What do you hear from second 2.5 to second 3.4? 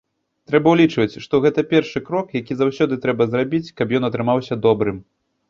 заўсёды трэба